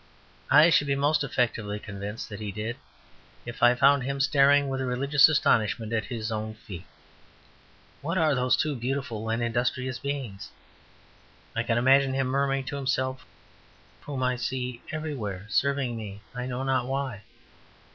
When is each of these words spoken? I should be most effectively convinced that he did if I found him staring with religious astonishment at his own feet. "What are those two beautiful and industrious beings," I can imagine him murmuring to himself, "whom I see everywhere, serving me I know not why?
I 0.49 0.71
should 0.71 0.87
be 0.87 0.95
most 0.95 1.23
effectively 1.23 1.77
convinced 1.77 2.27
that 2.29 2.39
he 2.39 2.51
did 2.51 2.77
if 3.45 3.61
I 3.61 3.75
found 3.75 4.01
him 4.01 4.19
staring 4.19 4.67
with 4.67 4.81
religious 4.81 5.29
astonishment 5.29 5.93
at 5.93 6.05
his 6.05 6.31
own 6.31 6.55
feet. 6.55 6.87
"What 8.01 8.17
are 8.17 8.33
those 8.33 8.57
two 8.57 8.75
beautiful 8.75 9.29
and 9.29 9.43
industrious 9.43 9.99
beings," 9.99 10.49
I 11.55 11.61
can 11.61 11.77
imagine 11.77 12.15
him 12.15 12.25
murmuring 12.29 12.63
to 12.63 12.77
himself, 12.77 13.27
"whom 13.99 14.23
I 14.23 14.37
see 14.37 14.81
everywhere, 14.91 15.45
serving 15.49 15.95
me 15.95 16.21
I 16.33 16.47
know 16.47 16.63
not 16.63 16.87
why? 16.87 17.21